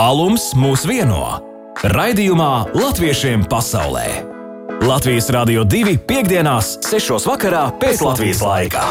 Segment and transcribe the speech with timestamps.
[0.00, 1.26] Tālums mūs vieno.
[1.92, 4.06] Raidījumā Latviešiem pasaulē.
[4.88, 7.28] Latvijas Rādio 2.5.6.
[7.82, 8.86] pēc Latvijas laika.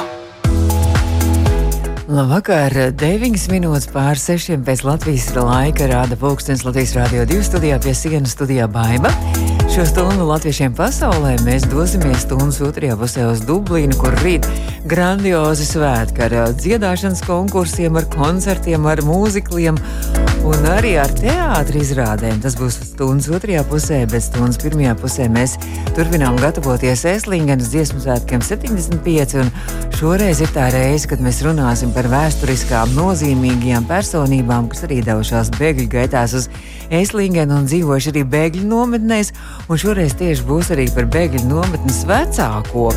[2.10, 7.96] Labvakar, 9 minūtes pār 6 pēc Latvijas laika rāda pulkstenis Latvijas Rādio 2 studijā pie
[7.98, 9.10] sienas studijā Baiba.
[9.70, 14.46] Šo stundu latviešiem pasaulē mēs dosimies stundas otrajā pusē uz Dublīnu, kur rīt
[14.90, 19.78] grandiozi svētki ar dziedāšanas konkursiem, ar koncertiem, ar mūzikliem
[20.48, 22.40] un arī ar teātris izrādēm.
[22.44, 25.56] Tas būs stundas otrajā pusē, bet stundas pirmajā pusē mēs
[25.98, 29.38] turpinām gatavoties Eslingenas dziesmu svētkiem 75.
[29.44, 29.52] Un
[29.98, 35.90] šoreiz ir tā reize, kad mēs runāsim par vēsturiskām nozīmīgajām personībām, kas arī devušās bēgļu
[35.96, 36.50] gaitās uz
[36.90, 39.34] Eslingenu un dzīvojuši arī bēgļu nometnēs.
[39.70, 42.90] Un šoreiz tieši būs arī par bēgļu nometnes vecāko.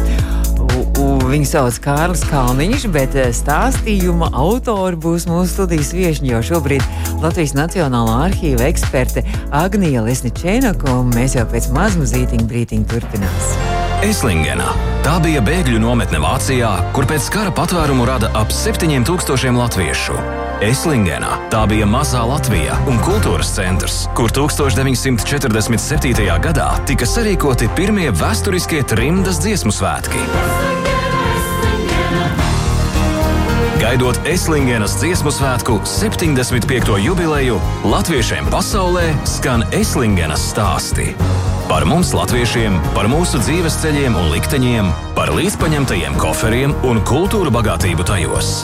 [1.32, 6.84] Viņu sauc Kārlis Kalniņš, bet stāstījuma autori būs mūsu studijas viesiņi jau šobrīd
[7.22, 13.64] Latvijas Nacionālā arhīva eksperte Agnija Lesničēnaka, un mēs jau pēc mazmazītiņa brītiņa turpināsim.
[14.04, 14.74] Eslingena.
[15.06, 20.18] Tā bija bēgļu nometne Vācijā, kur pēc kara patvērumu rada ap 7000 latviešu.
[20.68, 21.38] Eslingena.
[21.54, 26.28] Tā bija mazā Latvija un kultūras centrs, kur 1947.
[26.44, 30.81] gadā tika sarīkoti pirmie vēsturiskie trimdas dziesmu svētki.
[33.82, 36.94] Gaidot Eslingenas dziesmu svētku 75.
[37.02, 41.10] jubileju, latviešiem pasaulē skan Eslingenas stāsti.
[41.68, 44.88] Par mums, latviešiem, par mūsu dzīves ceļiem un likteņiem,
[45.18, 48.62] par līdzpaņemtajiem koferiem un kultūra bagātību tajos.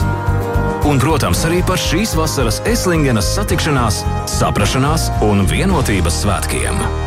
[0.87, 4.01] Un, protams, arī par šīs vasaras Eslingenas satikšanās,
[4.39, 6.98] saprašanās un vienotības svētkiem.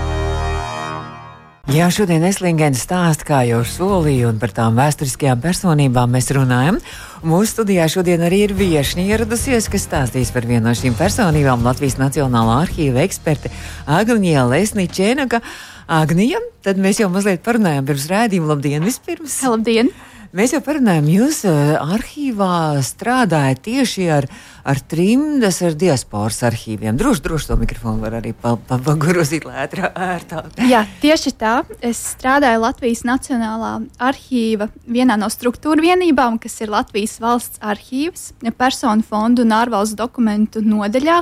[1.70, 6.80] Jā, šodien Eslingenas stāsta, kā jau solīju, un par tām vēsturiskajām personībām mēs runājam.
[7.22, 12.00] Mūsu studijā šodien arī ir viesņi ieradusies, kas stāstīs par vienu no šīm personībām- Latvijas
[12.02, 13.54] Nacionālā arhīva eksperte
[13.86, 15.38] Agnija Lesničēnaka.
[15.86, 18.56] Agnija, tad mēs jau mazliet parunājām pirms rādījuma.
[18.56, 19.42] Labdien, vispirms!
[19.46, 19.94] Labdien!
[20.32, 24.26] Mēs jau parunājām, jūs uh, arhīvā strādājat tieši ar,
[24.64, 26.96] ar trimdas, ar diasporas arhīviem.
[26.96, 30.56] Droši, droši to mikrofonu var arī paguruzīt ērtāk.
[30.70, 31.58] Jā, tieši tā.
[31.84, 39.04] Es strādāju Latvijas Nacionālā arhīva vienā no struktūra vienībām, kas ir Latvijas valsts arhīvs, personu
[39.04, 41.18] fondu un ārvalstu dokumentu nodaļā.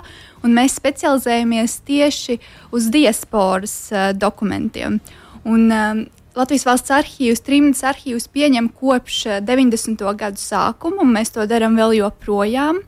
[0.46, 2.38] Un mēs specializējamies tieši
[2.70, 5.02] uz diasporas uh, dokumentiem.
[5.50, 6.06] Un, um,
[6.38, 10.04] Latvijas valsts arhīvs, Trīsdesmit arhīvs pieņem kopš 90.
[10.06, 12.84] Eh, gadu sākuma, un mēs to darām vēl joprojām.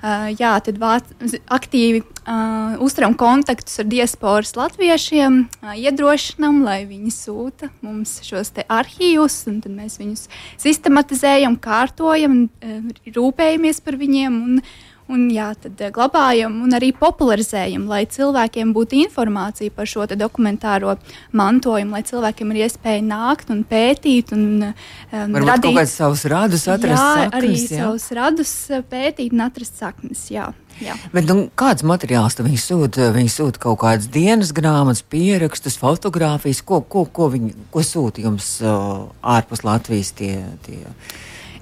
[0.00, 1.10] Uh, jā, tad vāc,
[1.52, 9.36] aktīvi uh, uzturam kontaktus ar diasporas latviešiem, uh, iedrošinām, lai viņi sūta mums šos arhīvus,
[9.52, 10.24] un tad mēs viņus
[10.64, 12.80] sistematizējam, kārtojam, uh,
[13.12, 14.40] rūpējamies par viņiem.
[14.40, 14.64] Un,
[15.12, 20.96] un jā, tad eh, glabājam un arī popularizējam, lai cilvēkiem būtu informācija par šo dokumentāro
[21.36, 26.66] mantojumu, lai cilvēkiem ir iespēja nākt un pētīt un um, radīt kaut kādus savus radus,
[26.70, 27.68] atrast jā, saknes, arī jā.
[27.76, 30.26] savus radus eh, pētīt un atrast saknes.
[30.32, 30.50] Jā.
[30.80, 30.94] Jā.
[31.12, 33.10] Bet, nu, kāds materiāls viņi sūta?
[33.12, 38.54] Viņi sūta kaut kādas dienas grāmatas, pierakstus, fotografijas, ko, ko, ko viņi ko sūta jums
[38.64, 40.14] uh, ārpus Latvijas.
[40.16, 40.80] Tie, tie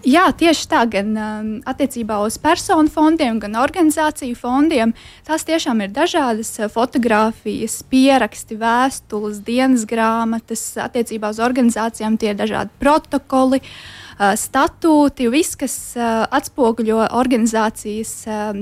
[0.06, 4.92] Jā, tieši tā, gan um, attiecībā uz personu fondiem, gan organizāciju fondiem.
[5.26, 10.62] Tās tiešām ir dažādas uh, fotografijas, pieraksti, vēstules, dienas grāmatas.
[10.78, 13.58] Attiecībā uz organizācijām tie ir dažādi protokoli.
[13.58, 18.12] Uh, statūti, viss, kas atspoguļo organizācijas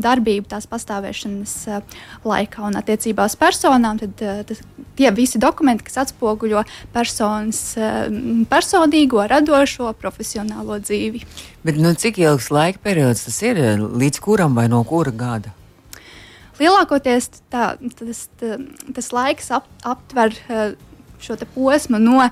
[0.04, 1.54] darbību tās pastāvēšanas
[2.26, 4.60] laikā un attiecībā uz personām, tad, tad
[4.98, 7.62] tie visi dokumenti, kas atspoguļo personas
[8.52, 11.24] personīgo, radošo, profesionālo dzīvi.
[11.64, 13.62] Bet, nu, cik ilgs laika periods tas ir?
[13.80, 15.54] Līdz kuram vai no kura gada?
[16.60, 18.56] Lielākoties tā, tas, tā,
[18.96, 20.36] tas laiks ap, aptver
[21.20, 22.30] šo posmu no uh,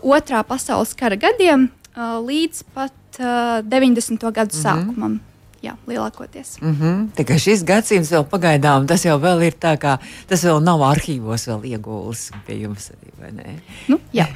[0.00, 4.22] otrā pasaules kara gadiem līdz pat 90.
[4.22, 4.62] Uh, gadu mm -hmm.
[4.62, 5.18] sākumam.
[5.58, 6.60] Jā, lielākoties.
[6.60, 7.24] Mm -hmm.
[7.26, 9.98] Kā šis gadsimts vēl pagaidām, tas jau ir tā, kā
[10.28, 13.08] tas vēl nav arhīvos, vēl iegulis pie jums arī?
[13.88, 14.26] Nu, jā.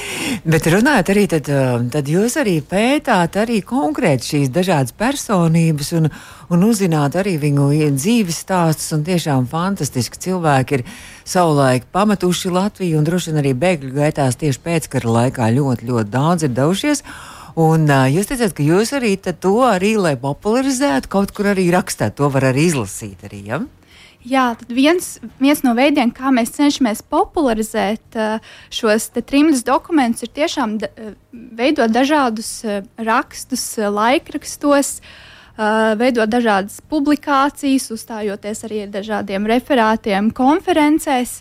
[0.52, 6.10] Bet runājot arī, tad, uh, tad jūs arī pētāt arī konkrēti šīs dažādas personības un,
[6.50, 8.92] un uzzināt arī viņu dzīves stāstus.
[8.92, 10.84] Un tiešām fantastiski cilvēki ir
[11.24, 16.42] savulaik pametuši Latviju un droši vien arī bēgļu gaitās tieši pēckara laikā ļoti, ļoti daudz
[16.42, 17.02] ir devušies.
[17.56, 22.18] Un uh, jūs teicat, ka jūs arī to arī, lai popularizētu, kaut kur arī rakstāt,
[22.18, 23.24] to var arī izlasīt.
[23.24, 23.62] Arī, ja?
[24.26, 28.16] Jā, tad viens, viens no veidiem, kā mēs cenšamies popularizēt
[28.74, 30.74] šos trimdus dokumentus, ir tiešām
[31.30, 32.50] veidot dažādus
[32.98, 34.98] rakstus, laikrakstos.
[35.96, 41.40] veidot dažādas publikācijas, uzstājoties arī ar dažādiem referātiem konferencēs.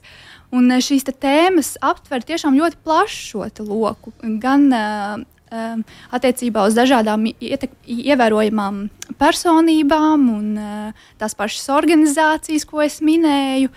[0.54, 4.14] Un šīs tēmas aptver tiešām ļoti plašu šo loku.
[4.22, 8.80] Gan uh, attiecībā uz dažādām ievērojamām
[9.22, 13.70] personībām un uh, tās pašas organizācijas, ko es minēju.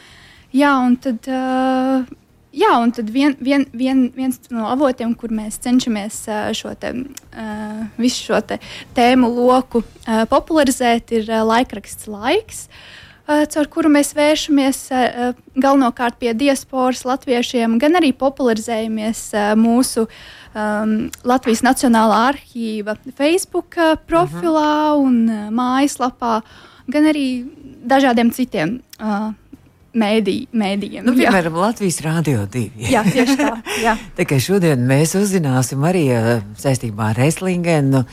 [0.56, 2.08] Jā, un tad uh,
[2.58, 6.22] Jā, un tad vien, vien, vien, viens no avotiem, kur mēs cenšamies
[6.56, 6.94] šo te,
[8.00, 8.56] visu šo te
[8.96, 9.82] tēmu loku
[10.30, 12.64] popularizēt, ir laikraksts Laiks.
[13.28, 14.80] Caur kuru mēs vēršamies
[15.60, 19.26] galvenokārt pie diasporas latviešiem, gan arī popularizējamies
[19.60, 20.06] mūsu
[20.54, 25.06] um, Latvijas Nacionālā arhīva Facebook profilā uh -huh.
[25.06, 26.40] un mājaslapā,
[26.88, 27.44] gan arī
[27.84, 29.32] dažādiem citiem uh,
[29.98, 31.04] mēdī, mēdījiem.
[31.06, 31.66] Nu, piemēram, jā.
[31.66, 32.70] Latvijas Rādio 2.
[32.92, 33.52] jā, tieši tā.
[33.82, 33.96] Jā.
[34.30, 38.04] kā šodien mēs uzzināsim arī uh, saistībā ar Reslingenu.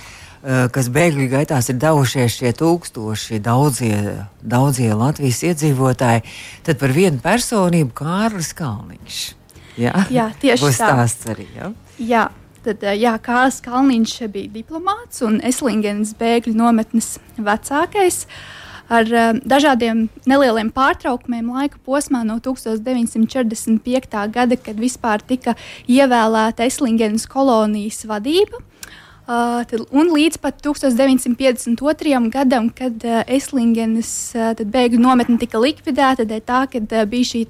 [0.45, 3.97] Uh, kas bēgļu gaitās ir devušies šie tūkstoši, daudzie,
[4.41, 6.21] daudzie Latvijas iedzīvotāji,
[6.63, 9.23] tad par vienu personību Kārlis Kalniņš.
[9.79, 10.89] Jā, jā tieši Būs tā.
[10.95, 11.47] Būs arī.
[11.55, 11.71] Jā.
[11.99, 12.25] jā.
[12.65, 18.23] Tad, jā, Kārlis Kalniņš bija diplomāts un Eslingenes bēgļu nometnes vecākais.
[18.89, 24.17] Ar uh, dažādiem nelieliem pārtraukumiem laika posmā no 1945.
[24.33, 25.53] gada, kad vispār tika
[25.85, 28.61] ievēlēta Eslingenas kolonijas vadība.
[29.25, 32.29] Tad, un līdz pat 1952.
[32.33, 37.43] gadam, kad uh, Eslingenas uh, bēgļu nometne tika likvidēta, dēļ tā, ka bija šī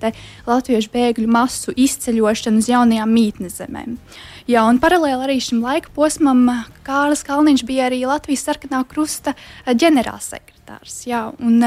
[0.48, 4.00] latviešu bēgļu masu izceļošana uz jaunajām mītnes zemēm.
[4.48, 6.48] Jā, un paralēli arī šim laika posmam
[6.86, 9.34] Kārlis Kalniņš bija arī Latvijas sarkanā krusta
[9.66, 11.06] ģenerālsekretārs sekretārs.
[11.06, 11.62] Jā, un,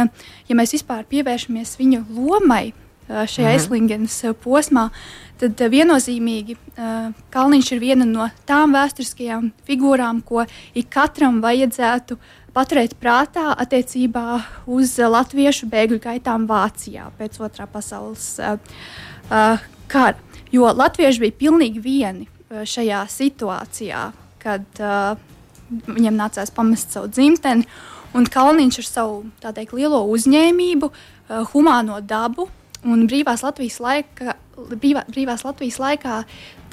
[0.49, 2.73] ja mēs vispār pievēršamies viņa lomai
[3.09, 3.57] šajā mhm.
[3.57, 4.89] Eslingenas eh, posmā,
[5.39, 6.57] tad viennozīmīgi
[7.31, 10.45] Kalniņš ir viena no tām vēsturiskajām figūrām, ko
[10.75, 12.19] ik katram vajadzētu
[12.55, 18.33] paturēt prātā attiecībā uz latviešu bēgļu gaitām Vācijā pēc otrā pasaules
[19.29, 20.19] kara.
[20.51, 24.05] Jo latvieši bija pilnīgi vieni šajā situācijā,
[24.43, 24.83] kad
[25.87, 27.69] viņiem nācās pamest savu dzimteni.
[28.17, 30.89] Un Kalniņš ar savu teikt, lielo uzņēmību,
[31.53, 32.49] humāno dabu
[32.87, 36.21] un brīvās Latvijas, laika, brīvā, brīvās Latvijas laikā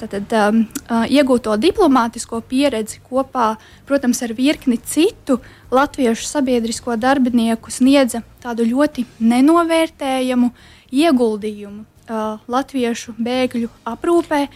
[0.00, 3.54] tātad, um, uh, iegūto diplomātisko pieredzi kopā,
[3.88, 5.40] protams, ar virkni citu
[5.74, 10.50] latviešu sabiedrisko darbinieku sniedza tādu ļoti nenovērtējamu
[10.94, 14.46] ieguldījumu uh, latviešu bēgļu aprūpē.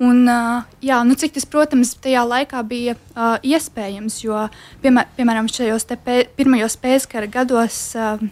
[0.00, 4.46] Un, uh, jā, nu, cik tas, protams, tajā laikā bija uh, iespējams, jo,
[4.84, 8.22] piemēr, piemēram, šajos pē, pirmajos pēckara gados uh,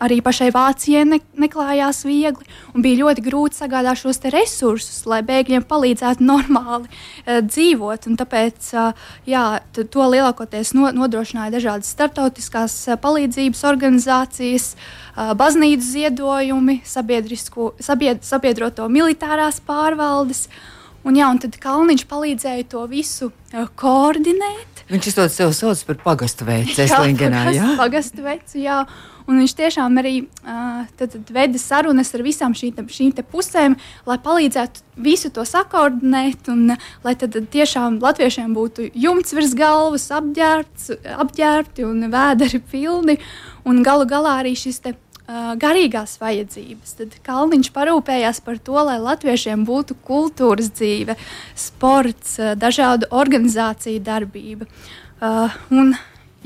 [0.00, 5.66] arī pašai Vācijai ne, neklājās viegli, un bija ļoti grūti sagādāt šos resursus, lai bēgļiem
[5.68, 8.08] palīdzētu normāli uh, dzīvot.
[8.20, 9.44] Tāpēc uh, jā,
[9.76, 19.62] to lielākoties no, nodrošināja dažādas starptautiskās uh, palīdzības organizācijas, uh, baznīcas ziedojumi, sabied, sabiedroto militārās
[19.64, 20.46] pārvaldes.
[21.00, 24.84] Un, jā, un tad Kalniņš palīdzēja to visu uh, koordinēt.
[24.90, 27.46] Viņš to sev sauc par pagastu veidu, Eslingenā.
[27.54, 28.82] Jā, pagastu veidu, jā.
[29.30, 33.76] Un viņš tiešām arī uh, tad, tad veda sarunas ar visām te, šīm pusēm,
[34.08, 36.74] lai palīdzētu visu to sakoordinēt, un
[37.04, 40.90] lai tad, tad tiešām latviešiem būtu jumts virs galvas, apģērbts,
[41.22, 43.20] apģērbti un vēderi pilni.
[43.68, 44.96] Un galu galā arī šis te
[45.60, 46.94] garīgās vajadzības.
[46.98, 51.16] Tad Kalniņš parūpējās par to, lai latviešiem būtu kultūras dzīve,
[51.54, 54.66] sports, dažādu organizāciju darbība.
[55.20, 55.92] Uh, un,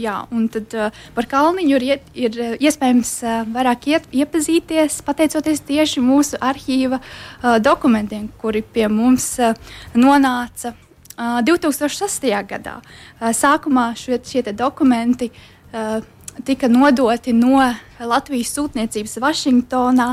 [0.01, 6.03] jā, un tad, uh, par Kalniņu ir, ir iespējams uh, vairāk iet, iepazīties pateicoties tieši
[6.05, 9.55] mūsu arhīva uh, dokumentiem, kuri pie mums uh,
[9.95, 12.31] nonāca uh, 2006.
[12.51, 12.81] gadā.
[12.81, 16.01] Uh, sākumā šie, šie dokumenti uh,
[16.45, 17.61] tika nodoti no
[18.01, 20.09] Latvijas sūtniecības Vašingtonā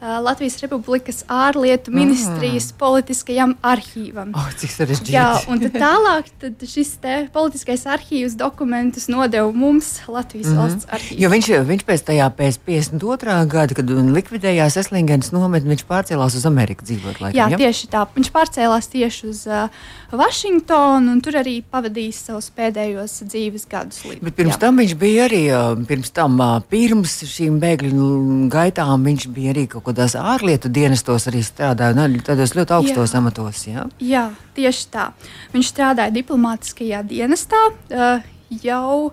[0.00, 2.76] Latvijas Republikas ārlietu ministrijas mm.
[2.76, 4.34] politiskajam arhīvam.
[4.36, 5.14] Oh, cik sarežģīti.
[5.14, 6.90] Jā, un tālāk tad šis
[7.32, 11.22] politiskais arhīvs dokumentus nodeva mums Latvijas mm valsts arhīvam.
[11.24, 13.38] Jo viņš, viņš pēc tajā pēc 52.
[13.52, 17.22] gada, kad likvidējās Eslingens nometni, viņš pārcēlās uz Ameriku dzīvot.
[17.24, 17.60] Laikam, jā, ja?
[17.64, 18.04] tieši tā.
[18.16, 19.72] Viņš pārcēlās tieši uz uh,
[20.12, 24.04] Vašingtonu un tur arī pavadījis savus pēdējos dzīves gadus.
[24.04, 24.60] Līdz, Bet pirms jā.
[24.66, 25.42] tam viņš bija arī,
[25.88, 26.38] pirms tam,
[26.68, 28.12] pirms šīm bēgļu
[28.52, 33.20] gaitām, viņš bija arī kaut kādās ārlietu dienestos arī strādāja, un tādos ļoti augstos jā.
[33.20, 33.64] amatos.
[33.68, 33.86] Jā?
[34.02, 34.24] jā,
[34.56, 35.10] tieši tā.
[35.54, 38.24] Viņš strādāja diplomātiskajā dienestā uh,
[38.62, 39.12] jau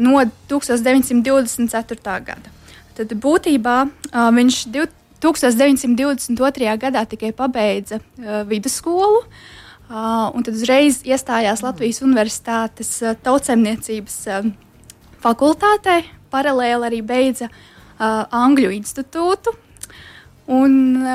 [0.00, 2.18] no 1924.
[2.28, 2.52] gada.
[2.96, 4.62] Tad būtībā uh, viņš
[5.22, 6.76] 1922.
[6.82, 9.24] gadā tikai pabeidza uh, vidusskolu.
[9.92, 14.46] Uh, un tad uzreiz iestājās Latvijas Universitātes uh, tautsemniecības uh,
[15.20, 15.98] fakultātē,
[16.32, 19.52] paralēli arī beidza uh, Angļu institūtu.
[20.50, 20.72] Un,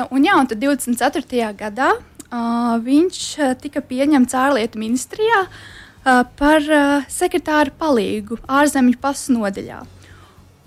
[0.08, 1.50] un, jā, un tad 24.
[1.58, 3.20] gadā uh, viņš
[3.60, 9.82] tika pieņemts ārlietu ministrijā uh, par uh, sekretāru palīgu ārzemju pasu nodeļā.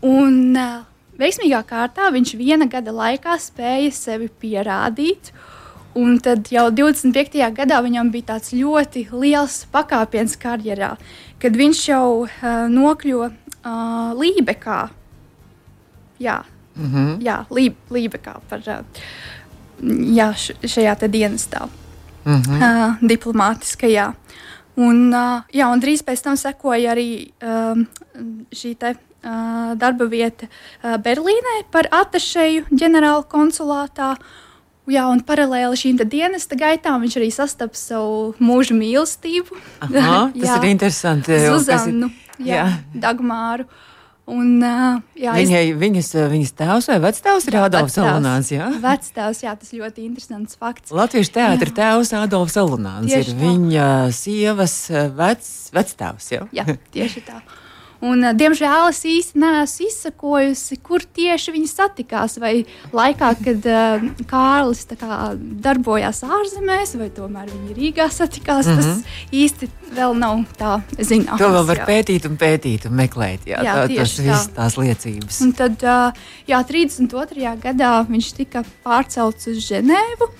[0.05, 0.83] Un, uh,
[1.21, 5.33] veiksmīgā kārtā viņš viena gada laikā spēja sevi pierādīt.
[5.97, 7.41] Un tad jau 25.
[7.51, 10.93] gadā viņam bija tāds ļoti liels pakāpiens karjerā,
[11.41, 14.85] kad viņš jau uh, nokļuva uh, Lībekā.
[16.21, 16.37] Jā,
[16.75, 17.21] mm -hmm.
[17.21, 19.01] jā Lī, Lībekā par, uh,
[20.15, 21.67] jā, šajā dienestā,
[22.25, 22.57] mm -hmm.
[22.61, 24.13] uh, diplomātiskajā.
[24.75, 27.77] Un, uh, jā, un drīz pēc tam sekoja arī uh,
[28.55, 34.15] šī te, uh, darba vieta uh, Berlīnē par atašeju ģenerāla konsulātā.
[34.89, 39.59] Jā, un paralēli šīm dienesta gaitām viņš arī sastaps savu mūža mīlestību.
[39.79, 41.37] Aha, tas jā, ir interesanti.
[41.45, 42.09] Zuzanu,
[42.39, 42.65] jā, jā.
[42.93, 43.67] Dagmāru.
[44.29, 45.77] Un, jā, Viņai, es...
[45.81, 48.51] viņas, viņas tēvs vai vectēvs ir Adolfs Alunāns.
[48.53, 50.93] Jā, vectēvs, jā, tas ļoti interesants fakts.
[50.95, 53.39] Latviešu teātra tēvs Adolfs Alunāns ir tā.
[53.41, 54.77] viņa sievas
[55.17, 56.31] vec, vectēvs.
[56.37, 56.45] Jā?
[56.61, 57.41] jā, tieši tā.
[58.01, 62.39] Un, diemžēl es īsti neesmu izsakojusi, kur tieši viņi satikās.
[62.41, 62.63] Vai
[62.95, 68.65] laikā, kad uh, Kārlis kā, darbojās ārzemēs, vai tomēr viņi Rīgā satikās.
[68.65, 68.81] Mm -hmm.
[68.81, 69.27] Tas mhm.
[69.43, 71.37] īsti vēl nav tā zināms.
[71.37, 71.85] To vēl var jā.
[71.91, 73.45] pētīt un pētīt un meklēt.
[73.45, 75.41] Jā, jā tā, tas viss tās liecības.
[75.45, 77.53] Un tad, uh, jā, 32.
[77.61, 80.31] gadā viņš tika pārcelts uz Ženēvu.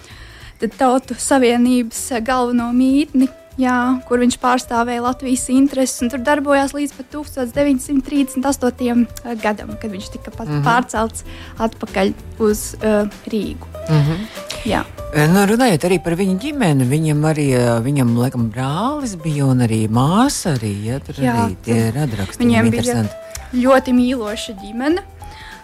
[0.62, 6.10] Tad Tautu Savienības galveno mītni jā, kur viņš pārstāvēja Latvijas intereses.
[6.12, 9.08] Tur darbojās līdz 1938.
[9.42, 10.64] gadam, kad viņš tika mm -hmm.
[10.64, 11.24] pārcelts
[11.58, 13.68] atpakaļ uz uh, Rīgu.
[13.90, 14.20] Mm -hmm.
[14.66, 14.84] Jā.
[15.12, 17.48] Nu, runājot arī par viņu ģimeni, viņam arī
[17.84, 20.54] viņam, laikam, brālis bija un arī māsa.
[20.56, 23.06] Arī, ja, tur Jā, arī tie radraksti viņiem bija
[23.54, 25.02] ļoti mīloša ģimene.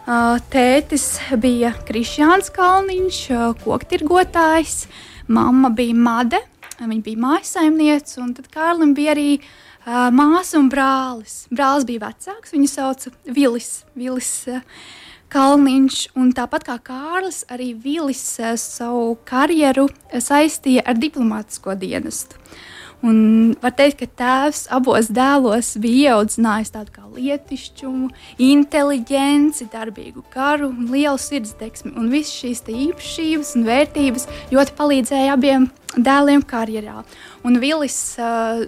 [0.08, 4.88] Uh, tētis bija Krišjāns Kalniņš, uh, koktirgotājs,
[5.28, 6.40] mamma bija Made,
[6.78, 11.46] Viņa bija mājsaimniece, un tad Kārlim bija arī uh, māsa un brālis.
[11.50, 13.72] Brālis bija vecāks, viņu sauca Vilis.
[13.98, 14.62] Vilis uh,
[15.34, 22.38] Kalniņš, un tāpat kā Kārlis, arī Vilis uh, savu karjeru saistīja ar diplomātisko dienestu.
[23.06, 23.18] Un
[23.62, 28.10] var teikt, ka tēvs abos dēlos bija ieaudzinājis tādu kā lietišķumu,
[28.42, 31.94] inteligenci, darbīgu karu un lielu sirdsdeksmi.
[31.94, 37.04] Un visas šīs īpašības un vērtības ļoti palīdzēja abiem dēliem karjerā.
[37.46, 38.66] Un Vilis uh,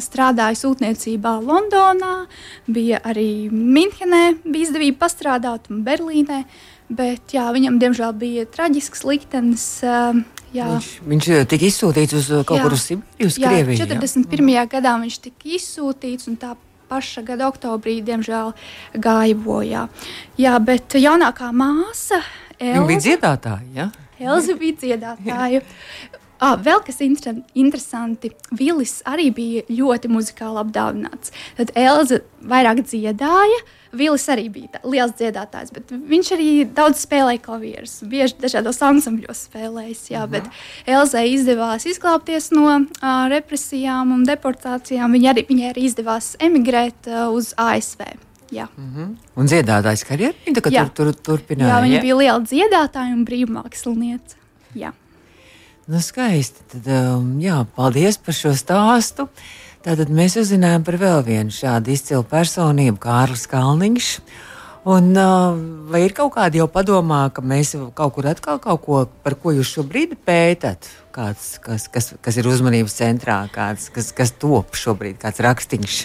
[0.00, 2.24] strādāja sūtniecībā Londonā,
[2.64, 6.46] bija arī Minhenē, bija izdevība pastrādāt un Berlīnē.
[6.90, 9.66] Bet jā, viņam, diemžēl, bija traģisks liktenis.
[9.84, 10.66] Uh, Jā.
[10.66, 12.64] Viņš, viņš eh, tika izsūtīts uz eh, kaut jā.
[12.66, 13.84] kur uz Sibīriju, uz jā, Krieviju.
[13.84, 14.52] 41.
[14.56, 14.66] Jā.
[14.70, 16.54] gadā viņš tika izsūtīts, un tā
[16.90, 18.50] paša gada oktobrī, diemžēl,
[18.98, 19.86] gāja bojā.
[20.40, 22.18] Jā, bet jaunākā māsa
[22.60, 22.86] Elza.
[22.88, 23.68] Bija dziedātāja.
[23.76, 23.86] Ja?
[24.20, 25.62] Elza bija dziedātāja.
[26.40, 31.34] Ah, vēl kas interesanti, Vilis arī bija ļoti muzikāli apdāvināts.
[31.58, 37.96] Tad Elza vairāk dziedāja, Vilis arī bija liels dziedātājs, bet viņš arī daudz spēlēja klavierus.
[38.06, 40.04] Bieži dažādos ansambļos spēlējis.
[40.12, 40.32] Jā, mhm.
[40.36, 45.10] bet Elzai izdevās izglābties no uh, represijām un deportācijām.
[45.18, 48.06] Viņai arī, viņai arī izdevās emigrēt uh, uz ASV.
[48.50, 48.66] Jā.
[48.76, 49.10] Mm -hmm.
[49.36, 51.74] Un dziedātājs karjerā viņa tur, tur turpināja.
[51.74, 52.02] Jā, viņa ja?
[52.02, 54.36] bija liela dziedātāja un brīvmāksliniece.
[54.74, 54.92] Jā.
[55.86, 56.62] Nu, skaisti.
[56.70, 59.28] Tad, um, jā, paldies par šo stāstu.
[59.80, 64.08] Tātad mēs uzzinājām par vēl vienu šādu izcilu personību, Kārlis Kalniņš.
[64.90, 65.56] Un, uh,
[65.88, 69.54] vai ir kaut kāda jau padomā, ka mēs kaut kur atkal kaut ko, par ko
[69.56, 70.88] jūs šobrīd pētat?
[71.16, 76.02] Kāds, kas, kas, kas ir uzmanības centrā, kāds, kas, kas top šobrīd, kāds rakstīns?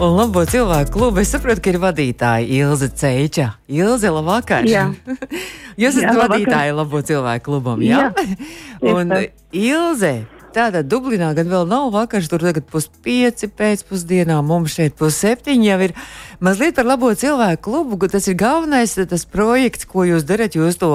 [0.00, 3.50] Un labo cilvēku klubu es saprotu, ka ir vadītāja Ilze Ceiča.
[3.68, 4.64] Ilze, labvakar!
[4.64, 4.88] Jā.
[5.80, 8.08] Jūs esat Jā, vadītāja labo cilvēku klubam, jā?
[8.08, 8.28] Jā,
[8.96, 9.18] un
[9.52, 10.14] Ilze.
[10.50, 15.92] Tātad Dublinā gan vēl nav vakars, tur tagad puspieci pēcpusdienā, mums šeit pusseptiņi jau ir
[16.42, 17.98] mazliet par labo cilvēku klubu.
[18.10, 20.56] Tas ir galvenais tas projekts, ko jūs darat.
[20.58, 20.90] Jūs to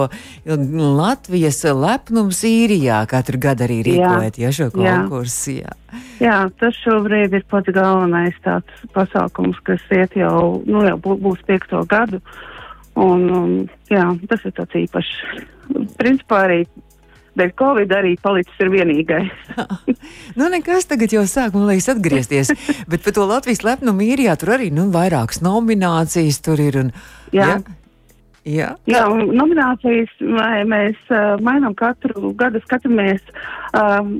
[0.45, 5.55] Latvijas lepnums īrijā katru gadu arī rīkojat, ja šo konkursu.
[5.61, 5.75] Jā.
[6.19, 11.43] Jā, tas šobrīd ir pats galvenais tāds pasākums, kas iet jau, nu jau bū- būs
[11.47, 12.19] piekto gadu.
[12.95, 13.55] Un, un,
[13.91, 15.15] jā, tas ir tāds īpašs.
[15.99, 16.59] Principā arī
[17.39, 19.31] dēļ Covid arī palicis ir vienīgais.
[20.35, 22.49] Nu, nekas tagad jau sāk, man liekas, atgriezties.
[22.91, 26.75] Bet par to Latvijas lepnumu īrijā tur arī nu, vairākas nominācijas tur ir.
[26.81, 26.89] Un,
[27.31, 27.47] Jā.
[27.53, 27.57] jā.
[28.45, 28.67] Jā.
[28.85, 33.23] Jā, nominācijas mē- mēs uh, mainām katru gadu, skatāmies
[33.73, 34.19] um,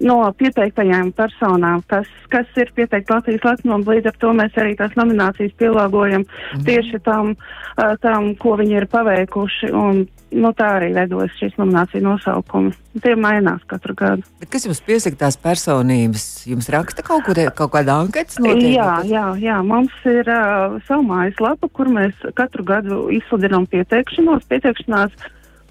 [0.00, 3.84] no pieteiktajām personām, kas, kas ir pieteikti Latvijas lepnumam.
[3.86, 6.64] Līdz ar to mēs arī tās nominācijas pielāgojam Mhm.
[6.66, 9.72] tieši tam, uh, tam, ko viņi ir paveikuši.
[9.72, 12.72] Un, nu, tā arī veidojas šīs nomināciju nosaukumi.
[13.00, 14.22] Tie mainās katru gadu.
[14.40, 16.46] Bet kas jums piesaka tās personības?
[16.48, 18.74] Jums raksta kaut, kur, kaut kāda anketas notiek?
[18.74, 24.44] Jā, jā, jā, mums ir uh, savu mājaslapa, kur mēs katru gadu izsludinām pieteikšanos.
[24.50, 25.12] Pieteikšanās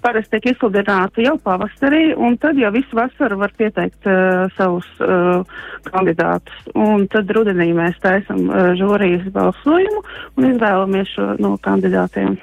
[0.06, 5.42] parasti tiek izsludināta jau pavasarī, un tad jau visu vasaru var pieteikt uh, savus uh,
[5.90, 6.54] kandidātus.
[6.78, 10.04] Un tad rudenī mēs taisam uh, žūrijas balsojumu
[10.38, 12.36] un izvēlamies šo no kandidātiem.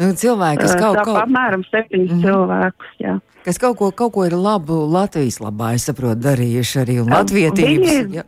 [0.00, 2.18] Nu, cilvēki, kas Uh, kaut, kaut, apmēram septiņus Mhm.
[2.18, 2.92] mm cilvēkus.
[3.06, 3.18] Jā.
[3.44, 7.14] kas kaut, ko, kaut ko ir labu Latvijas labā, es saprotu, darījuši arī un Um,
[7.16, 7.88] latvietības.
[7.88, 8.24] viņi- jā.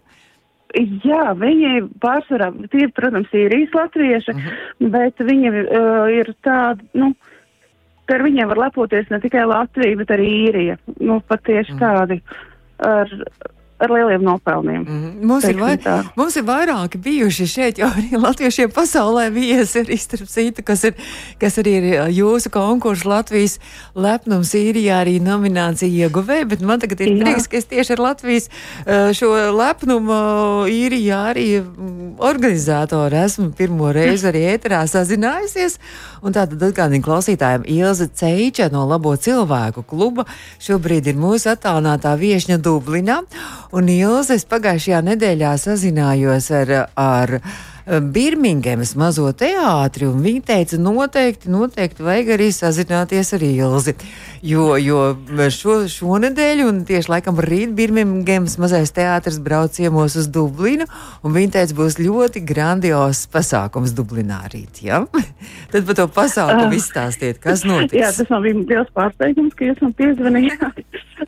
[1.04, 4.90] Jā, viņi pārsvarā, tie, protams, ir īrijas latvieši, uh -huh.
[4.94, 7.14] bet viņi uh, ir tādi, nu,
[8.06, 10.78] ka ar viņiem var lepoties ne tikai Latvija, bet arī īrija.
[11.00, 11.80] Nu, pat tieši -huh.
[11.80, 12.20] tādi
[12.78, 13.08] ar,
[13.82, 14.82] ar lieliem nopelniem.
[14.82, 15.26] Mhm.
[15.26, 15.98] Mums ir, vai, tā.
[16.16, 20.96] mums ir vairāki bijuši šeit, jau arī latviešiem pasaulē viesi arī starp citu, kas, ir,
[21.42, 23.58] kas arī ir jūsu konkursu Latvijas
[23.94, 27.18] lepnums īrijā arī nominācija ieguvēja, bet man tagad ir Jā.
[27.24, 28.48] prieks, ka es tieši ar Latvijas
[29.18, 30.18] šo lepnumu
[30.70, 35.78] īrijā arī mm, organizātori esmu pirmo reizi arī ēterā sazinājusies,
[36.22, 40.26] un tātad atgādinu klausītājiem Ilza Ceiča no Labo cilvēku kluba
[40.62, 43.22] šobrīd ir mūsu attālinātā viešņa Dublinā,
[43.72, 47.38] un Ilza es pagājušajā nedēļā sazinājos ar, ar
[47.82, 53.94] Birmingemas mazo teātri, un viņi teica, noteikti, noteikti vajag arī sazināties ar Ilzi.
[54.46, 55.00] Jo, jo
[55.50, 60.86] šo, šonadēļ, un tieši laikam rīt Birmingemas mazais teātris brauc ciemos uz Dublinu,
[61.26, 64.78] un viņi teica, būs ļoti grandios pasākums Dublinā rīt.
[64.86, 65.02] Ja?
[65.74, 66.78] Tad par to pasākumu Ah.
[66.78, 67.98] izstāstiet, kas notiks.
[67.98, 70.82] Jā, tas man bija liels pārsteigums, ka jūs man piezvanījāt.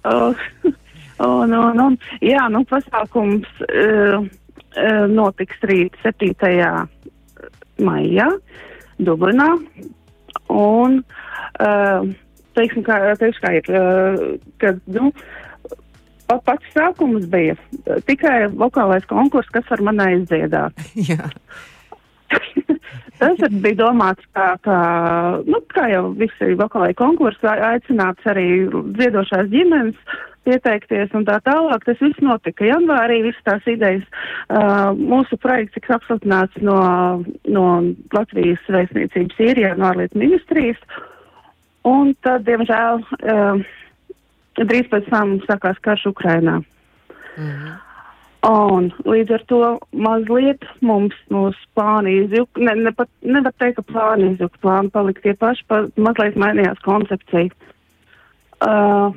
[1.23, 6.35] Un, un, un, jā, nu, pasākums uh, uh, notiks rīt 7.
[7.85, 8.27] maijā
[8.99, 9.49] Dublinā.
[10.51, 10.99] Un,
[11.63, 12.11] uh,
[12.59, 14.27] teiksim, kā, teiksim, kā ir, uh,
[14.63, 15.13] kad, nu,
[16.27, 20.85] pa- pats sākums bija uh, tikai vokālais konkurss, kas var man aizdziedāt.
[21.11, 21.31] Jā.
[23.15, 24.79] Tas bija domāts kā, kā,
[25.47, 28.67] nu, kā jau visi vokālai konkursi, aicināts arī
[28.99, 29.95] dziedošās ģimenes
[30.47, 31.87] pieteikties un tā tālāk.
[31.87, 34.05] Tas viss notika janvārī, visas tās idejas.
[34.49, 36.79] Uh, mūsu projekts tiks apsludināts no,
[37.49, 37.65] no
[38.15, 40.81] Latvijas vēstniecības īrijā, no ārlietu ministrijas.
[41.85, 43.65] Un tad, diemžēl, uh,
[44.63, 46.61] drīz pēc tam sākās karš Ukrainā.
[47.37, 47.75] Mhm.
[48.45, 49.59] Un līdz ar to
[49.97, 51.47] mazliet mums no
[51.79, 55.79] plāna izjuka, ne, ne pat, nevar teikt, ka plāni izjuka, plāni palika tie paši, pa,
[55.97, 57.49] mazliet mainījās koncepcija.
[58.61, 59.17] Uh,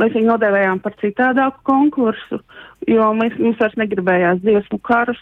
[0.00, 2.40] mēs viņu nodēvējām par citādāku konkursu,
[2.88, 5.20] jo mēs, mums vairs negribējās dziesmu karus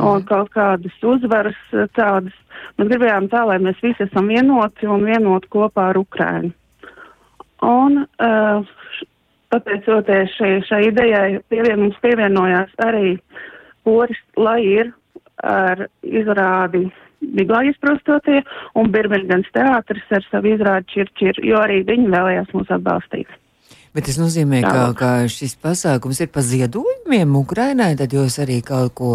[0.00, 2.36] un kaut kādas uzvaras uh, tādas.
[2.78, 6.52] Mēs gribējām tā, lai mēs visi esam vienoti un vienoti kopā ar Ukrainu.
[7.62, 8.72] Un uh,
[9.52, 13.18] pateicoties šai, šai idejai, pievien, mums pievienojās arī
[13.84, 14.92] Boris Lai ir
[15.42, 16.86] ar izrādi
[17.22, 18.40] Miglā izprostotie
[18.78, 23.30] un Birmingemas teātris ar savu izrādi Čirčir, jo arī viņi vēlējās mūs atbalstīt.
[23.92, 28.94] Bet tas nozīmē, ka, ka šis pasākums ir pa ziedojumiem Ukrainai, tad jūs arī kaut
[28.96, 29.10] ko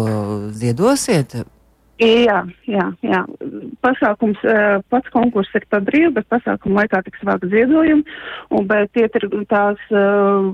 [0.54, 1.34] ziedosiet?
[1.98, 3.24] Jā, jā, jā.
[3.82, 8.06] Pasākums, eh, pats konkurss ir par brīvu, bet pasākuma laikā tiks vākt ziedojumi,
[8.54, 10.46] un bet tie ir tās uh,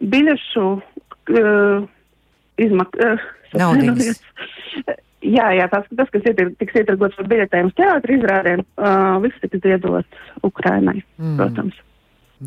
[0.00, 1.84] biļešu uh,
[2.56, 2.96] izmak...
[2.96, 4.22] Uh, Naudīgas.
[5.24, 9.44] Jā, jā, tas, tas kas ir, tiks ietirgots par biļetēm uz teātri izrādēm, uh, viss
[9.44, 11.36] tiks ziedots Ukrainai, mm.
[11.36, 11.80] protams.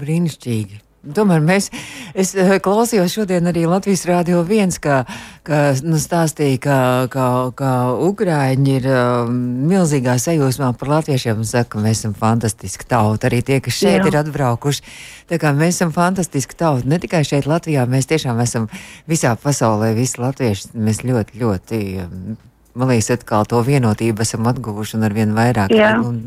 [0.01, 0.81] Brīnišķīgi.
[1.01, 1.71] Tomēr mēs,
[2.13, 4.99] es eh, klausījos šodien arī Latvijas Rādio 1, ka,
[5.47, 6.75] ka nu, stāstīja, ka,
[7.09, 7.23] ka,
[7.57, 7.71] ka
[8.05, 9.39] Ukrāņi ir um,
[9.71, 13.31] milzīgā sajūsmā par latviešiem un saka, ka mēs esam fantastiski tauta.
[13.31, 14.11] Arī tie, kas šeit Jā.
[14.11, 14.85] ir atbraukuši,
[15.33, 16.85] tā kā mēs esam fantastiski tauta.
[16.85, 18.69] Ne tikai šeit Latvijā, mēs tiešām esam
[19.09, 21.83] visā pasaulē, visi latvieši, mēs ļoti, ļoti.
[22.05, 22.39] Um,
[22.75, 25.73] man liekas, atkal to vienotību esam atguvuši un ar vien vairāk.
[25.75, 26.23] Jā, un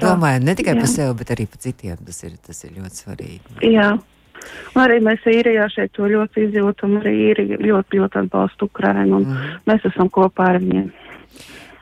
[0.00, 0.80] domājam ne tikai Jā.
[0.80, 2.00] par sevi, bet arī par citiem.
[2.06, 3.60] Tas ir, tas ir ļoti svarīgi.
[3.72, 3.92] Jā.
[4.74, 9.28] Un arī mēs īrijā šeit to ļoti izjūtam, arī īrija ļoti, ļoti atbalsta Ukrainu, un
[9.28, 9.52] mm.
[9.70, 10.90] mēs esam kopā ar viņiem.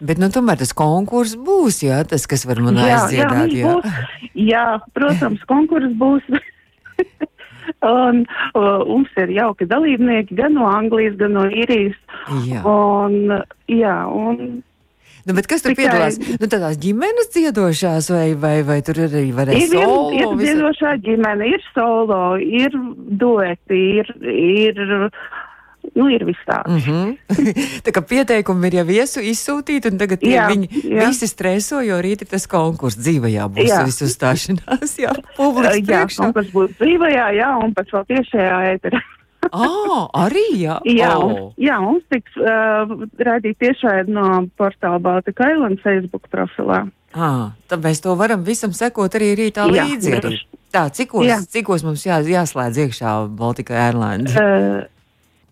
[0.00, 3.64] Bet, nu, tomēr tas konkurss būs, jā, tas, kas var man jā, aizdziedāt, jā.
[3.64, 6.28] Jā, būs, jā protams, konkurss būs.
[7.86, 11.98] un uh, mums ir jauki dalībnieki gan no Anglijas, gan no Īrijas.
[12.46, 12.64] Jā.
[12.66, 14.60] Un, jā, un
[15.28, 15.84] Nu, kas tur Tikai...
[15.84, 16.16] piedalās?
[16.40, 19.98] Nu, tādās ģimenes dziedošās, vai, vai, vai tur arī varēja ir, solo?
[20.16, 22.76] Ir, ir dziedošā ģimene, ir solo, ir
[23.20, 24.80] dueti, ir, ir
[25.94, 26.68] nu, ir viss tāds.
[26.68, 27.16] Mm -hmm.
[27.86, 31.06] tā kā pieteikumi ir jau viesu izsūtīti, un tagad jā, viņi jā.
[31.06, 33.84] visi streso, jo rīt ir tas konkurss dzīvajā būs jā.
[33.84, 39.00] visu stāšanās, jā, publikas jā, konkurss būs dzīvajā, jā, un pēc vēl tiešajā ēterā.
[39.52, 40.78] ah, arī jā.
[41.00, 41.24] Jā, oh.
[41.24, 46.84] un, jā mums tiks uh, raidīt tiešai no portāla Baltika Island Facebook profilā.
[47.16, 50.12] Ah, tad mēs to varam visam sekot arī rītā jā, līdzi.
[50.20, 50.36] Arī.
[50.70, 51.40] Tā, cikos, jā.
[51.50, 54.36] cikos mums jā, jāslēdz iekšā Baltika Airlines?
[54.38, 54.84] Uh,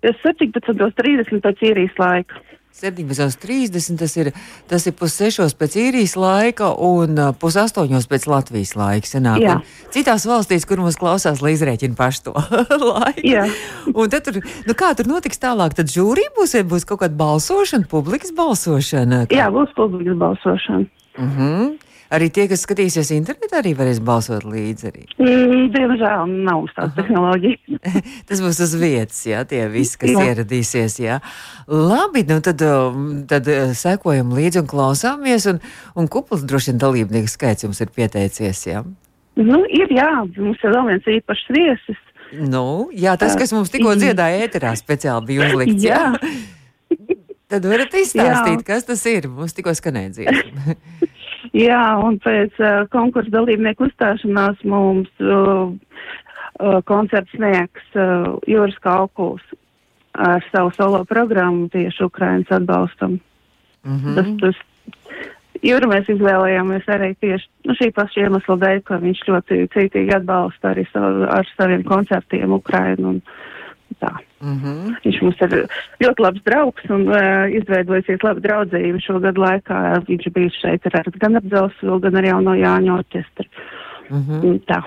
[0.03, 2.43] 17.30 pēc īrijas laika.
[2.79, 4.29] 17.30 tas ir,
[4.71, 9.09] tas ir pussešos pēc īrijas laika un pusaustoņos pēc Latvijas laika.
[9.09, 12.37] Sanāk, citās valstīs, kur mums klausās, lai izrēķina pašu to
[12.93, 14.07] laiku.
[14.29, 15.75] Tur, nu kā tur notiks tālāk?
[15.79, 19.25] Tad žūrī būs, būs kaut kāda balsošana, publikas balsošana?
[19.27, 19.43] Kā?
[19.43, 20.87] Jā, būs publikas balsošana.
[21.19, 21.43] Uh mhm.
[21.43, 21.88] -huh.
[22.09, 24.89] Arī tie, kas skatīsies internetā, arī varēs balsot līdzi.
[24.89, 25.03] Arī.
[25.21, 27.81] Mm, diemžēl nav tāda tehnoloģija.
[28.31, 30.25] Tas būs uz vietas, jā, tie visi, kas jā.
[30.31, 30.97] ieradīsies.
[31.05, 31.19] Jā.
[31.69, 35.49] Labi, nu tad, um, tad uh, sekojam līdzi un klausāmies.
[35.53, 35.61] Un,
[36.01, 38.65] un kupls droši vien dalībnieku skaits jums ir pieteicies.
[38.71, 38.83] Jā.
[39.39, 42.05] Nu, ir, jā, mums ir vēl viens īpašs viesis.
[42.33, 45.85] Nu, jā, tas, kas mums tikko dziedāja ēterā, speciāli bija uzlikts.
[45.85, 46.01] Jā.
[46.17, 47.19] jā.
[47.49, 48.65] Tad varat izstāstīt, jā.
[48.67, 49.29] kas tas ir.
[49.33, 50.77] Mums tikko skanēja dziesma.
[51.57, 59.45] Jā, un pēc uh, konkursa dalībnieku uzstāšanās mums uh, uh, koncerts sniegs uh, Jūras Kalkuls
[60.19, 63.21] ar savu solo programmu tieši Ukrainas atbalstam.
[63.87, 64.15] Mm -hmm.
[64.15, 64.57] tas, tas,
[65.63, 70.71] Jūru mēs izvēlējāmies arī tieši nu, šī paša iemesla dēļ, ka viņš ļoti cītīgi atbalsta
[70.71, 73.09] arī savu, ar saviem koncertiem Ukrainu.
[73.09, 73.58] Un, tā.
[74.41, 74.95] Mm -hmm.
[75.05, 75.55] Viņš mums ir
[76.03, 79.79] ļoti labs draugs un uh, izveidojusies laba draudzība šo gadu laikā.
[80.07, 83.49] Viņš bija šeit ar, gan ar Dzelzsvilu, gan ar jauno Jāņu orķestru.
[84.11, 84.61] Mm -hmm.
[84.67, 84.83] Tā.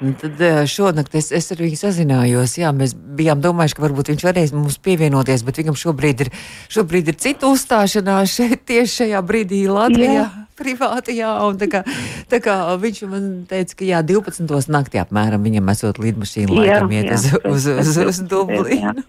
[0.00, 2.56] Un tad eh, šonakt es, es ar viņu sazinājos.
[2.60, 6.30] Jā, mēs bijām domājuši, ka varbūt viņš varēs mums pievienoties, bet viņam šobrīd ir,
[6.72, 10.22] šobrīd ir cita uzstāšanās šeit, tieši šajā brīdī Latvijā.
[10.22, 10.28] Jā
[10.60, 11.30] privātajā.
[11.60, 11.82] Tā kā,
[12.30, 14.68] tā kā viņš man teica, ka jā, 12.
[14.72, 19.06] naktī apmēram viņam esot lidmašīna laikam iet uz, uz, uz, uz Dublinu.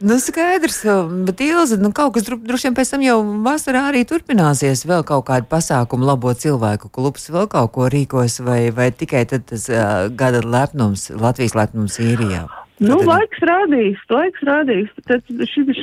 [0.00, 0.84] Nu, skaidrs,
[1.26, 4.84] bet Ilze, nu, kaut kas droši vien pēc tam jau vasarā arī turpināsies.
[4.86, 9.66] Vēl kaut kāda pasākuma, labo cilvēku klubs, vēl kaut ko rīkos, vai, vai tikai tas
[9.66, 12.44] uh, gada lepnums, Latvijas lepnums īrijā?
[12.78, 14.94] Nu, tad, laiks rādīs, laiks rādīs.
[15.10, 15.82] Tad šis,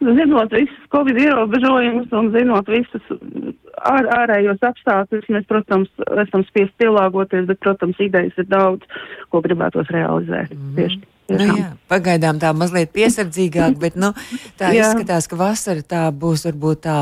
[0.00, 5.92] zinot visus Covid ierobežojumus un zinot visus ār, ārējos apstākļus mēs, protams,
[6.24, 8.88] esam spiest pielāgoties, bet, protams, idejas ir daudz,
[9.28, 10.56] ko gribētos realizēt.
[10.56, 10.74] Mm -hmm.
[10.80, 11.17] Tieši.
[11.28, 14.14] Nu, jā, pagaidām tā mazliet piesardzīgāk, bet nu,
[14.60, 16.96] tā izskatās, ka vasara tā būs varbūt tā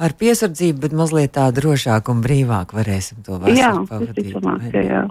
[0.00, 4.30] ar piesardzību, bet mazliet tā drošāk un brīvāk varēsim to vasaru jā, pavadīt.
[4.32, 5.06] Ticamāk, jā.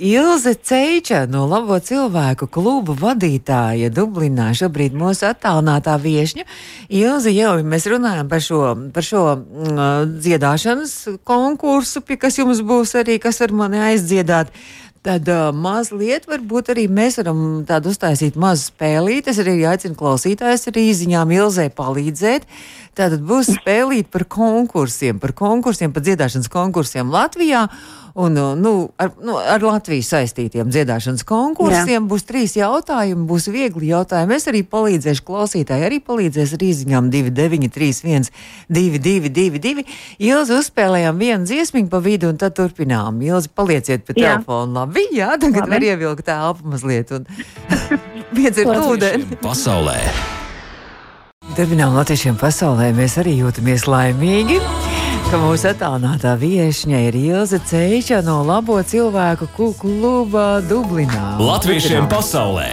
[0.00, 6.46] Ilze Ceiča no Labo cilvēku klubu vadītāja Dublinā šobrīd mūsu attālinātā viešņa.
[6.88, 8.62] Ilze jau mēs runājam par šo,
[8.96, 10.94] par šo mm, dziedāšanas
[11.28, 14.48] konkursu, pie kas jums būs arī, kas var mani aizdziedāt.
[15.00, 19.32] Tad uh, mazliet varbūt arī mēs varam tādu uztaisīt mazu spēlīti.
[19.32, 22.44] Es arī aicinu klausītājus arī ziņām Ilzē palīdzēt.
[23.00, 27.64] Tātad būs spēlīt par konkursiem, par konkursiem, par dziedāšanas konkursiem Latvijā.
[28.14, 32.06] Un, nu, ar, nu, ar Latviju saistītiem dziedāšanas konkursiem Jā.
[32.10, 34.34] būs trīs jautājumi, būs viegli jautājumi.
[34.34, 38.32] Es arī palīdzēšu klausītāji, arī palīdzēs ar izziņām 2931,
[38.66, 39.86] 2222.
[40.26, 43.22] Ilzi uzspēlējām vienu dziesmiņu pa vidu un tad turpinām.
[43.22, 44.36] Ilzi, palieciet pie Jā.
[44.36, 44.80] telefona.
[44.80, 45.76] Labi, jā, tagad Labi.
[45.76, 47.14] var ievilkt telpu mazliet.
[47.14, 47.26] Un...
[48.36, 49.38] viens ir ūdeni.
[49.44, 50.00] Pasaulē.
[51.54, 52.90] Turpinām latviešiem pasaulē.
[52.96, 54.60] Mēs arī jūtamies laimīgi
[55.30, 59.46] ka mūsu attālinātā viesņa ir Ilze Ceiča no Labo cilvēku
[59.78, 61.36] kluba Dublinā.
[61.38, 62.66] Latviešiem pasaulē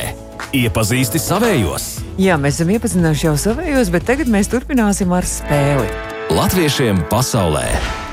[0.58, 1.86] iepazīsti savējos.
[2.18, 5.86] Jā, mēs esam iepazinuši jau savējos, bet tagad mēs turpināsim ar spēli.
[6.34, 7.68] Latviešiem pasaulē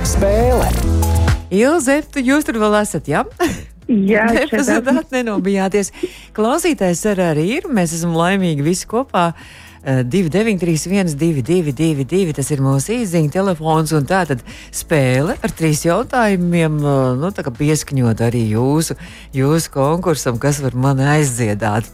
[0.05, 0.69] spēle.
[1.49, 3.25] Ilze, tu jūs tur vēl esat, jā?
[3.89, 5.95] Jā, nepazudāt, nenobijāties.
[6.37, 9.31] Klausītājs arī ir, mēs esam laimīgi visi kopā.
[9.85, 13.93] 2931, 222, tas ir mūsu īsiņa telefons.
[14.09, 16.79] Tā tad spēle ar trīs jautājumiem,
[17.21, 18.97] nu, pieskaņot arī jūsu,
[19.37, 21.89] jūsu konkursam, kas var mani aizdziedāt.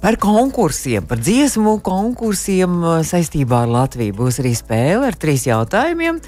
[0.00, 6.22] Par konkursiem, par dziesmu konkursiem saistībā ar Latviju būs arī spēle ar trīs jautājumiem.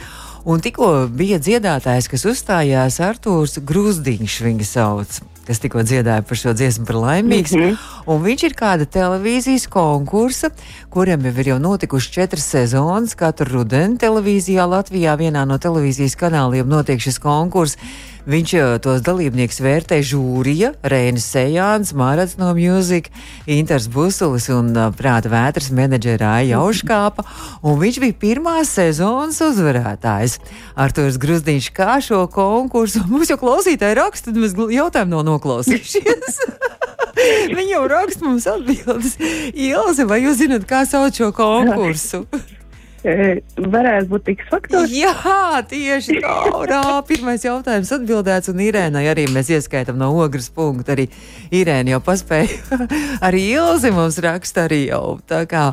[0.45, 6.53] Un tikko bija dziedātājs, kas uzstājās Artūrs Grūsdiņš, viņa sauc kas tikko dziedāja par šo
[6.57, 7.57] dziesmu, par laimīgu.
[7.57, 7.77] Mm
[8.07, 8.23] -hmm.
[8.27, 10.51] Viņš ir kāda televīzijas konkursa,
[10.91, 13.15] kuram jau ir jau notikuši četras sezonas.
[13.15, 17.77] Katru rudeni televīzijā Latvijā vienā no televīzijas kanāliem notiek šis konkurss.
[18.23, 18.53] Viņš
[18.85, 23.09] tos dalībniekus vērtē žūrija, Reinis Sejāns, Mārats no Music,
[23.51, 27.25] Inters Busulis un prāta vētras menedžera Aija Auškāpa.
[27.67, 30.39] Un viņš bija pirmās sezonas uzvarētājs.
[30.79, 33.03] Arturs Grusdiņš kā šo konkursu.
[33.11, 36.41] Mums jau klausītāji raksta, tad mēs jautājumu nav noklausījušies.
[37.59, 39.19] Viņi jau raksta mums atbildes.
[39.53, 42.27] Ilze, vai jūs zinat, kā sauc šo konkursu?
[43.03, 44.93] varētu būt X faktors.
[44.95, 46.35] Jā, tieši tā.
[46.55, 50.95] Urā, pirmais jautājums atbildēts, un Irēnai arī mēs ieskaitām no ogres punkta.
[50.95, 51.09] Arī
[51.55, 52.81] Irēna jau paspēja.
[53.27, 55.19] arī Ilzi mums raksta arī jau.
[55.29, 55.65] Tā kā,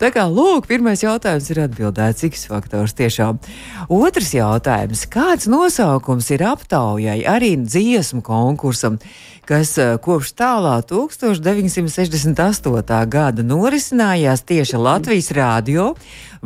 [0.00, 3.40] tā kā, lūk, pirmais jautājums ir atbildēts X faktors tiešām.
[3.92, 5.06] Otrs jautājums.
[5.12, 9.00] Kāds nosaukums ir aptaujai arī dziesmu konkursam?
[9.46, 13.06] Kas eh, kopš tālā 1968.
[13.10, 15.94] gada norisinājās tieši Latvijas rādio.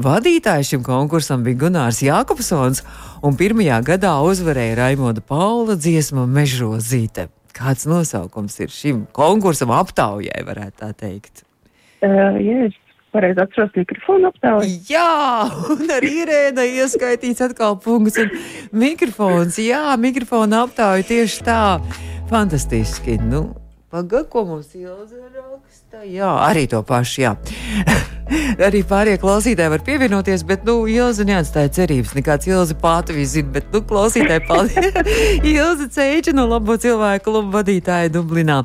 [0.00, 2.78] Vadītājs šim konkursam bija Gunārs Jākopsons,
[3.24, 7.28] un pirmajā gadā uzvarēja Raimonda Paula dziesma Mežrozīte.
[7.56, 11.34] Kāds nosaukums ir šim konkursam aptaujai, varētu tā teikt?
[12.00, 12.76] Uh, yes.
[13.10, 14.70] Pareizi atceros mikrofonu aptauju.
[14.86, 15.42] Jā,
[15.74, 18.20] un arī Irēna ieskaitīts atkal punkts.
[18.22, 18.30] Un
[18.84, 21.64] mikrofons, jā, mikrofona aptauja tieši tā.
[22.30, 23.16] Fantastiski.
[23.16, 23.54] Nu,
[23.90, 25.69] Pagaid, ko mums Ilze raksta?
[25.90, 27.34] Jā, arī to pašu, jā.
[28.66, 32.12] arī pārējie klausītāji var pievienoties, bet, nu, Ilze neatstāja cerības.
[32.14, 34.94] Nekāds Ilze pati zina, bet, nu, klausītāji paldies.
[35.50, 38.60] Ilze Ceiča no labo cilvēku klubu vadītāja Dublinā.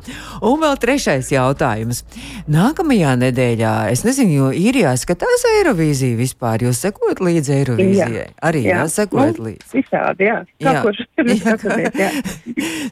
[0.45, 2.03] Un vēl trešais jautājums.
[2.51, 6.65] Nākamajā nedēļā, es nezinu, jo īrijā skatās Eirovīzija vispār.
[6.67, 8.21] Jūs sekojat līdzi Eirovīzijai?
[8.21, 8.27] Jā.
[8.45, 9.71] Arī, jā, jā sekojat nu, līdzi.
[9.73, 10.37] Visādi, jā.
[10.61, 11.55] Kā jā.
[12.05, 12.11] jā.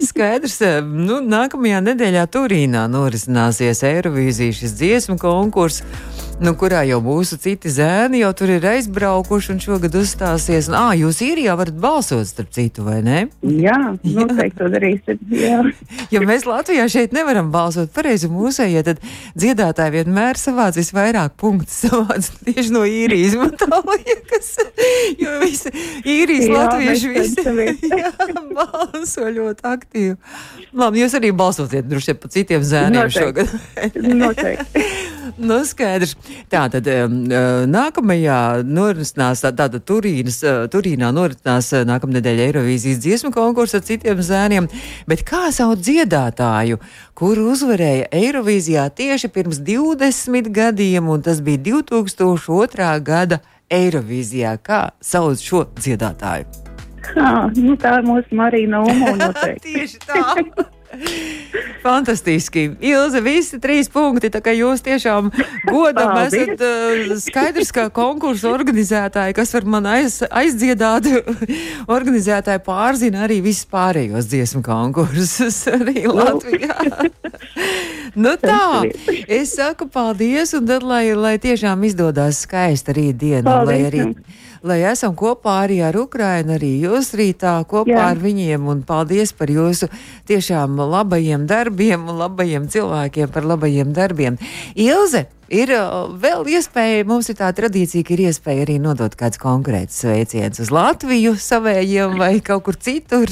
[0.03, 3.83] Skaidrs, nu, nākamajā nedēļā Turīnā, norisināsies
[4.23, 5.83] Eirovīzijas šis dziesmu konkurss
[6.41, 10.69] nu, kurā jau mūsu citi zēni jau tur ir aizbraukuši un šogad uzstāsies.
[10.71, 13.19] Un, ah, jūs īrijā varat balsot, starp citu, vai ne?
[13.43, 15.21] Jā, noteikti to darīsim.
[15.29, 15.59] Jā.
[16.13, 19.01] ja mēs Latvijā šeit nevaram balsot pareizi mūsējie, tad
[19.37, 23.37] dziedātāji vienmēr savāc visvairāk punktus savāc tieši no īrijas.
[23.39, 24.53] Man tā liekas,
[25.23, 28.13] jo visi īrijas jā, latvieši visi jā,
[28.53, 30.15] balso ļoti aktīvi.
[30.73, 33.19] Labi, jūs arī balsosiet droši vien pa citiem zēniem noteikti.
[33.19, 34.15] šogad.
[34.23, 34.87] noteikti.
[35.37, 36.15] Nu, skaidrs.
[36.51, 37.05] Tā tad uh,
[37.69, 44.69] nākamajā norisinās, tāda Turīnas, uh, Turīnā norisinās uh, nākamnedēļ Eirovīzijas dziesmu konkursu ar citiem zēniem,
[45.09, 46.81] bet kā sauc dziedātāju,
[47.17, 52.91] kuru uzvarēja Eirovīzijā tieši pirms 20 gadiem, un tas bija 2002.
[53.03, 53.41] gada
[53.73, 54.57] Eirovīzijā.
[54.63, 56.63] Kā sauc šo dziedātāju?
[57.19, 58.83] Ah, nu tā ir mūsu Marina
[59.23, 59.73] noteikti.
[59.73, 60.23] Tieši tā.
[61.83, 62.69] Fantastiski.
[62.83, 64.29] Ilze, visi trīs punkti.
[64.31, 65.29] Tā kā jūs tiešām
[65.67, 71.09] godam esat uh, skaidrs, kā konkursu organizētāji, kas var man aiz, aizdziedāt.
[71.97, 76.15] organizētāji pārzina arī visus pārējos dziesmu konkursus arī nu.
[76.19, 77.09] Latvijā.
[78.23, 78.83] nu tā,
[79.27, 84.07] es saku paldies, un tad, lai, lai tiešām izdodas skaista rītdiena, lai arī
[84.63, 88.09] lai esam kopā arī ar Ukrainu, arī jūs rītā kopā Jā.
[88.13, 88.65] ar viņiem.
[88.71, 89.89] Un paldies par jūsu
[90.29, 94.39] tiešām labajiem darbiem un labajiem cilvēkiem par labajiem darbiem.
[94.75, 95.27] Ilze!
[95.53, 99.99] Ir uh, vēl iespēja, mums ir tā tradīcija, ka ir iespēja arī nodot kāds konkrēts
[100.01, 103.29] sveiciens uz Latviju savējiem vai kaut kur citur.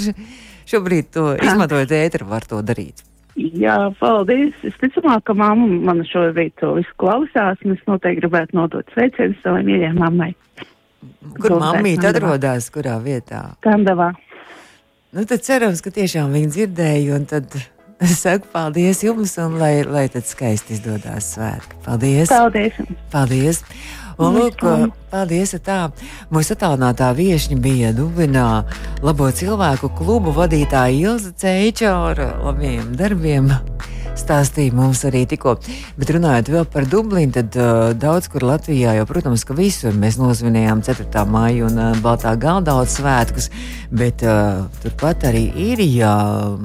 [0.70, 3.02] Šobrīd to izmantojot ēteru, var to darīt.
[3.39, 4.54] Jā, paldies.
[4.67, 9.39] Es ticamāk, ka mamma man šobrīd to visu klausās, un es noteikti gribētu nodot sveicienu
[9.41, 10.34] savai mīļajai mammai.
[11.42, 13.56] Kur mammīte atrodas, kurā vietā?
[13.66, 14.12] Kandavā.
[15.12, 17.58] Nu, tad cerams, ka tiešām viņi dzirdēja, un tad
[18.22, 21.82] saku paldies jums, un lai, lai tad skaisti izdodas svētki.
[21.86, 22.32] Paldies!
[22.32, 22.78] Paldies!
[23.12, 23.64] Paldies.
[24.22, 24.62] Un, lūk,
[25.12, 25.56] paldies!
[25.66, 25.80] Tā.
[26.34, 28.48] Mūsu attālinātā viesiņa bija Dublinā
[29.06, 33.50] Labo cilvēku klubu vadītāja Ilza Ceiča ar labiem darbiem
[34.19, 35.56] stāstīja mums arī tikko.
[36.00, 40.19] Bet runājot vēl par Dublinu, tad uh, daudz kur Latvijā jau, protams, ka visur mēs
[40.21, 41.26] nosvinējām 4.
[41.32, 43.50] maiju un uh, Baltā galdauts svētkus,
[43.91, 46.12] bet uh, turpat arī īrijā,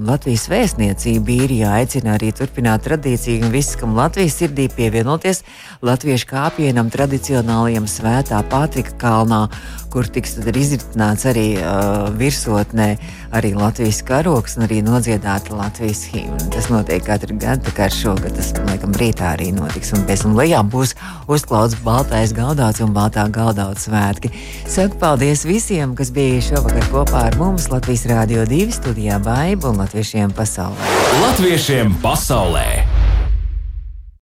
[0.09, 5.42] Latvijas vēstniecība īrijā aicina arī turpināt tradīciju un viss, kam Latvijas sirdī pievienoties
[5.87, 9.46] latviešu kāpienam tradicionālajam svētā Pātrika kalnā,
[9.92, 12.90] kur tiks izritināts arī uh, virsotnē
[13.37, 16.50] arī Latvijas karoks un arī nodziedāta Latvijas himna.
[16.52, 19.92] Tas notiek katru gadu, tā kā šogad tas, laikam, rītā arī notiks.
[19.96, 20.96] Un pēc tam lejā būs
[21.31, 24.33] uzklauts baltais galdauts un baltā galdauts svētki.
[24.66, 29.83] Saku paldies visiem, kas bija šovakar kopā ar mums Latvijas Rādio 2 studijā Baiba un
[29.85, 30.94] Latviešiem pasaulē.
[31.22, 32.95] Latviešiem pasaulē!